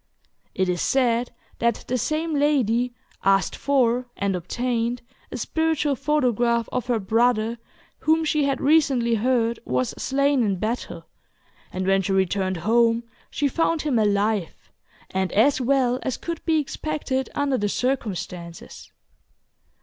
[0.55, 1.29] It is said
[1.59, 2.91] that the same lady
[3.23, 7.59] asked for and obtained a spiritual photograph of her brother,
[7.99, 11.05] whom she had recently heard was slain in battle;
[11.71, 14.71] and when she returned home she found him alive,
[15.11, 18.91] and as well as could be expected under the circumstances.